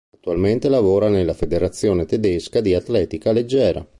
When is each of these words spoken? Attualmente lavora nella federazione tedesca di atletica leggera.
Attualmente 0.15 0.67
lavora 0.67 1.09
nella 1.09 1.35
federazione 1.35 2.05
tedesca 2.05 2.59
di 2.59 2.73
atletica 2.73 3.31
leggera. 3.31 3.87